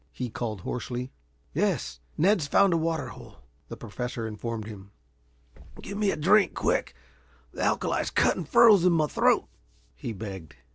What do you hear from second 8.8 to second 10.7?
in my throat," he begged.